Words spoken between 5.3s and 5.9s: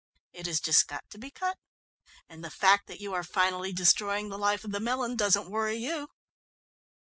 worry